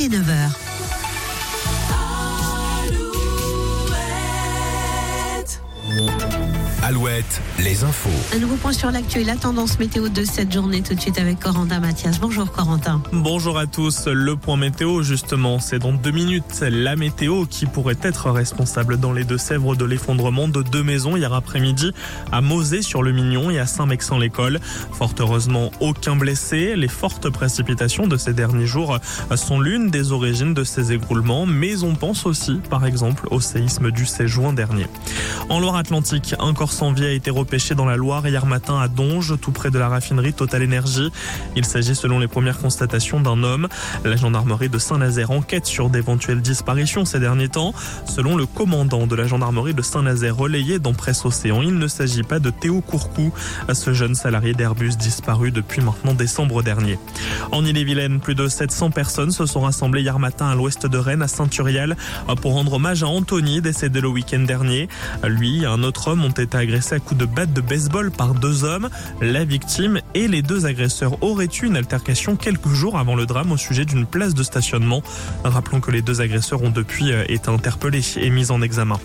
et 0.00 0.08
9h. 0.08 0.69
Alouette, 6.90 7.40
les 7.60 7.84
infos. 7.84 8.10
Un 8.34 8.40
nouveau 8.40 8.56
point 8.56 8.72
sur 8.72 8.90
l'actu 8.90 9.20
et 9.20 9.24
la 9.24 9.36
tendance 9.36 9.78
météo 9.78 10.08
de 10.08 10.24
cette 10.24 10.52
journée 10.52 10.82
tout 10.82 10.92
de 10.96 11.00
suite 11.00 11.20
avec 11.20 11.38
Corentin 11.38 11.78
Mathias. 11.78 12.18
Bonjour 12.18 12.50
Corentin. 12.50 13.00
Bonjour 13.12 13.58
à 13.58 13.68
tous. 13.68 14.08
Le 14.08 14.34
point 14.34 14.56
météo, 14.56 15.00
justement, 15.02 15.60
c'est 15.60 15.78
dans 15.78 15.92
deux 15.92 16.10
minutes. 16.10 16.64
La 16.68 16.96
météo 16.96 17.46
qui 17.46 17.66
pourrait 17.66 17.98
être 18.02 18.32
responsable 18.32 18.96
dans 18.98 19.12
les 19.12 19.22
Deux-Sèvres 19.22 19.76
de 19.76 19.84
l'effondrement 19.84 20.48
de 20.48 20.62
deux 20.62 20.82
maisons 20.82 21.16
hier 21.16 21.32
après-midi 21.32 21.92
à 22.32 22.40
Mosée 22.40 22.82
sur 22.82 23.04
le 23.04 23.12
Mignon 23.12 23.50
et 23.50 23.60
à 23.60 23.66
Saint-Mexan-l'École. 23.66 24.58
Fort 24.90 25.14
heureusement, 25.20 25.70
aucun 25.78 26.16
blessé. 26.16 26.74
Les 26.74 26.88
fortes 26.88 27.30
précipitations 27.30 28.08
de 28.08 28.16
ces 28.16 28.32
derniers 28.32 28.66
jours 28.66 28.98
sont 29.36 29.60
l'une 29.60 29.90
des 29.90 30.10
origines 30.10 30.54
de 30.54 30.64
ces 30.64 30.90
égroulements, 30.90 31.46
mais 31.46 31.84
on 31.84 31.94
pense 31.94 32.26
aussi, 32.26 32.60
par 32.68 32.84
exemple, 32.84 33.28
au 33.30 33.40
séisme 33.40 33.92
du 33.92 34.06
16 34.06 34.26
juin 34.26 34.52
dernier. 34.52 34.88
En 35.50 35.60
Loire-Atlantique, 35.60 36.34
un 36.40 36.52
corps 36.52 36.79
sans 36.80 36.92
vie 36.92 37.04
a 37.04 37.12
été 37.12 37.30
repêché 37.30 37.74
dans 37.74 37.84
la 37.84 37.96
Loire 37.96 38.26
hier 38.26 38.46
matin 38.46 38.80
à 38.80 38.88
Donge, 38.88 39.34
tout 39.38 39.52
près 39.52 39.70
de 39.70 39.78
la 39.78 39.90
raffinerie 39.90 40.32
Total 40.32 40.62
Énergie. 40.62 41.10
Il 41.54 41.66
s'agit 41.66 41.94
selon 41.94 42.18
les 42.18 42.26
premières 42.26 42.56
constatations 42.56 43.20
d'un 43.20 43.42
homme. 43.42 43.68
La 44.02 44.16
gendarmerie 44.16 44.70
de 44.70 44.78
Saint-Nazaire 44.78 45.30
enquête 45.30 45.66
sur 45.66 45.90
d'éventuelles 45.90 46.40
disparitions 46.40 47.04
ces 47.04 47.20
derniers 47.20 47.50
temps. 47.50 47.74
Selon 48.06 48.34
le 48.34 48.46
commandant 48.46 49.06
de 49.06 49.14
la 49.14 49.26
gendarmerie 49.26 49.74
de 49.74 49.82
Saint-Nazaire 49.82 50.34
relayé 50.34 50.78
dans 50.78 50.94
Presse 50.94 51.26
Océan, 51.26 51.60
il 51.60 51.76
ne 51.76 51.86
s'agit 51.86 52.22
pas 52.22 52.38
de 52.38 52.48
Théo 52.48 52.80
Courcou, 52.80 53.30
ce 53.70 53.92
jeune 53.92 54.14
salarié 54.14 54.54
d'Airbus 54.54 54.96
disparu 54.96 55.50
depuis 55.50 55.82
maintenant 55.82 56.14
décembre 56.14 56.62
dernier. 56.62 56.98
En 57.52 57.62
Ille-et-Vilaine, 57.62 58.20
plus 58.20 58.34
de 58.34 58.48
700 58.48 58.90
personnes 58.90 59.32
se 59.32 59.44
sont 59.44 59.60
rassemblées 59.60 60.00
hier 60.00 60.18
matin 60.18 60.48
à 60.48 60.54
l'ouest 60.54 60.86
de 60.86 60.96
Rennes, 60.96 61.20
à 61.20 61.28
Saint-Urial, 61.28 61.98
pour 62.40 62.54
rendre 62.54 62.72
hommage 62.72 63.02
à 63.02 63.08
Anthony, 63.08 63.60
décédé 63.60 64.00
le 64.00 64.08
week-end 64.08 64.40
dernier. 64.40 64.88
Lui 65.24 65.64
et 65.64 65.66
un 65.66 65.82
autre 65.82 66.08
homme 66.08 66.24
ont 66.24 66.30
été 66.30 66.56
agressé 66.70 66.94
à 66.94 67.00
coups 67.00 67.18
de 67.18 67.26
batte 67.26 67.52
de 67.52 67.60
baseball 67.60 68.12
par 68.12 68.34
deux 68.34 68.62
hommes. 68.62 68.90
La 69.20 69.44
victime 69.44 70.00
et 70.14 70.28
les 70.28 70.40
deux 70.40 70.66
agresseurs 70.66 71.20
auraient 71.20 71.48
eu 71.60 71.66
une 71.66 71.76
altercation 71.76 72.36
quelques 72.36 72.68
jours 72.68 72.96
avant 72.96 73.16
le 73.16 73.26
drame 73.26 73.50
au 73.50 73.56
sujet 73.56 73.84
d'une 73.84 74.06
place 74.06 74.34
de 74.34 74.44
stationnement. 74.44 75.02
Rappelons 75.42 75.80
que 75.80 75.90
les 75.90 76.00
deux 76.00 76.20
agresseurs 76.20 76.62
ont 76.62 76.70
depuis 76.70 77.10
euh, 77.10 77.24
été 77.26 77.50
interpellés 77.50 78.04
et 78.18 78.30
mis 78.30 78.52
en 78.52 78.62
examen. 78.62 79.00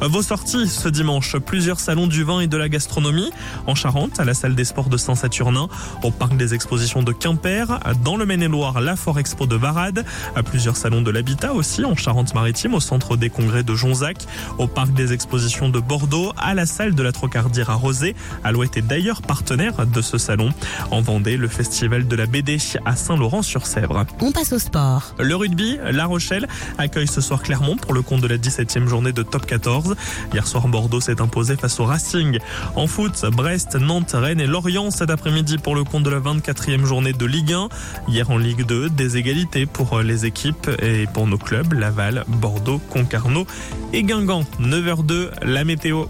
Vos 0.00 0.22
sorties 0.22 0.66
ce 0.68 0.88
dimanche, 0.88 1.36
plusieurs 1.36 1.80
salons 1.80 2.06
du 2.06 2.24
vin 2.24 2.40
et 2.40 2.46
de 2.46 2.56
la 2.56 2.70
gastronomie 2.70 3.30
en 3.66 3.74
Charente, 3.74 4.18
à 4.18 4.24
la 4.24 4.32
salle 4.32 4.54
des 4.54 4.64
sports 4.64 4.88
de 4.88 4.96
Saint-Saturnin, 4.96 5.68
au 6.02 6.10
parc 6.10 6.38
des 6.38 6.54
expositions 6.54 7.02
de 7.02 7.12
Quimper, 7.12 7.78
dans 8.02 8.16
le 8.16 8.24
Maine-et-Loire, 8.24 8.80
la 8.80 8.96
Fort 8.96 9.18
Expo 9.18 9.46
de 9.46 9.56
Varade, 9.56 10.06
à 10.34 10.42
plusieurs 10.42 10.78
salons 10.78 11.02
de 11.02 11.10
l'habitat 11.10 11.52
aussi 11.52 11.84
en 11.84 11.94
Charente-Maritime, 11.94 12.72
au 12.72 12.80
centre 12.80 13.18
des 13.18 13.28
congrès 13.28 13.64
de 13.64 13.74
Jonzac, 13.74 14.16
au 14.56 14.66
parc 14.66 14.94
des 14.94 15.12
expositions 15.12 15.68
de 15.68 15.78
Bordeaux, 15.78 16.32
à 16.38 16.54
la 16.54 16.64
salle 16.64 16.94
de 16.94 17.01
la 17.02 17.12
Trocardière 17.12 17.70
à 17.70 17.74
Rosé. 17.74 18.14
Alouette 18.44 18.76
est 18.76 18.82
d'ailleurs 18.82 19.22
partenaire 19.22 19.86
de 19.86 20.00
ce 20.00 20.18
salon. 20.18 20.50
En 20.90 21.00
Vendée, 21.00 21.36
le 21.36 21.48
festival 21.48 22.06
de 22.06 22.16
la 22.16 22.26
BD 22.26 22.58
à 22.84 22.96
Saint-Laurent-sur-Sèvre. 22.96 24.06
On 24.20 24.32
passe 24.32 24.52
au 24.52 24.58
sport. 24.58 25.14
Le 25.18 25.34
rugby, 25.34 25.78
La 25.90 26.06
Rochelle 26.06 26.46
accueille 26.78 27.08
ce 27.08 27.20
soir 27.20 27.42
Clermont 27.42 27.76
pour 27.76 27.94
le 27.94 28.02
compte 28.02 28.20
de 28.20 28.26
la 28.26 28.38
17e 28.38 28.86
journée 28.86 29.12
de 29.12 29.22
top 29.22 29.46
14. 29.46 29.96
Hier 30.32 30.46
soir, 30.46 30.68
Bordeaux 30.68 31.00
s'est 31.00 31.20
imposé 31.20 31.56
face 31.56 31.80
au 31.80 31.84
Racing. 31.84 32.38
En 32.76 32.86
foot, 32.86 33.24
Brest, 33.32 33.76
Nantes, 33.76 34.12
Rennes 34.14 34.40
et 34.40 34.46
Lorient 34.46 34.90
cet 34.90 35.10
après-midi 35.10 35.58
pour 35.58 35.74
le 35.74 35.84
compte 35.84 36.02
de 36.02 36.10
la 36.10 36.20
24e 36.20 36.84
journée 36.84 37.12
de 37.12 37.26
Ligue 37.26 37.52
1. 37.52 37.68
Hier 38.08 38.30
en 38.30 38.38
Ligue 38.38 38.64
2, 38.64 38.90
des 38.90 39.16
égalités 39.16 39.66
pour 39.66 40.00
les 40.00 40.26
équipes 40.26 40.70
et 40.80 41.06
pour 41.12 41.26
nos 41.26 41.38
clubs, 41.38 41.72
Laval, 41.72 42.24
Bordeaux, 42.28 42.80
Concarneau 42.90 43.46
et 43.92 44.02
Guingamp. 44.02 44.44
9h02, 44.60 45.30
la 45.42 45.64
météo. 45.64 46.06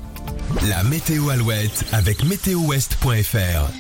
La 0.69 0.83
météo 0.85 1.31
Alouette 1.31 1.85
avec 1.93 2.25
météowest.fr. 2.25 3.71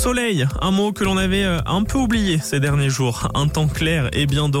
Soleil, 0.00 0.46
un 0.60 0.70
mot 0.70 0.92
que 0.92 1.04
l'on 1.04 1.16
avait 1.16 1.44
un 1.44 1.82
peu 1.84 1.98
oublié 1.98 2.38
ces 2.38 2.60
derniers 2.60 2.90
jours. 2.90 3.28
Un 3.34 3.48
temps 3.48 3.68
clair 3.68 4.08
et 4.12 4.26
bien 4.26 4.48
doré. 4.48 4.60